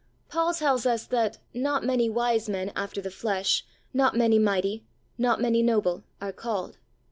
Paul 0.29 0.55
tells 0.55 0.87
us 0.87 1.05
"that 1.05 1.37
not 1.53 1.83
many 1.85 2.09
wise 2.09 2.49
men 2.49 2.71
after 2.75 3.01
the 3.01 3.11
flesh, 3.11 3.67
not 3.93 4.17
many 4.17 4.39
mighty, 4.39 4.83
not 5.19 5.39
many 5.39 5.61
noble, 5.61 6.01
are 6.19 6.33
called. 6.33 6.79